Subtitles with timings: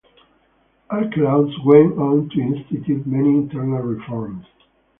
[0.89, 4.47] Archelaus went on to institute many internal reforms.